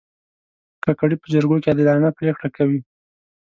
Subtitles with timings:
[0.83, 2.79] کاکړي په جرګو کې عادلانه پرېکړې کوي.